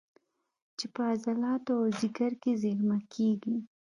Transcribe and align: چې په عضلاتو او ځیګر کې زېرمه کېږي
چې 0.77 0.85
په 0.93 1.01
عضلاتو 1.11 1.71
او 1.79 1.85
ځیګر 1.99 2.31
کې 2.41 2.51
زېرمه 2.61 2.97
کېږي 3.13 3.57